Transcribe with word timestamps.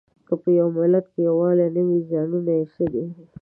که 0.27 0.33
په 0.41 0.49
یوه 0.59 0.71
ملت 0.79 1.05
کې 1.13 1.19
یووالی 1.27 1.67
نه 1.75 1.81
وي 1.87 1.99
زیانونه 2.09 2.51
یې 2.57 2.65
څه 2.73 2.83
دي؟ 2.93 3.05